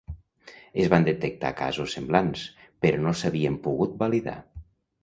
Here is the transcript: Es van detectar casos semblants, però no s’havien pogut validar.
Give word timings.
Es 0.83 0.87
van 0.93 1.05
detectar 1.09 1.51
casos 1.61 1.93
semblants, 1.99 2.47
però 2.87 3.05
no 3.05 3.15
s’havien 3.21 3.63
pogut 3.71 3.97
validar. 4.05 4.41